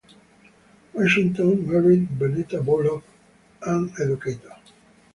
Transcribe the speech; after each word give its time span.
Washington 0.95 1.67
married 1.69 2.09
Bennetta 2.17 2.65
Bullock, 2.65 3.03
an 3.61 3.93
educator. 4.01 4.55